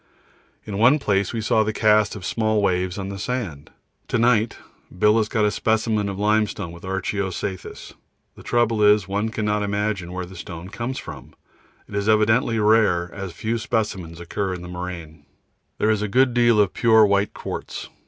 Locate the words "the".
1.61-1.71, 3.09-3.19, 8.35-8.41, 10.25-10.35, 14.63-14.67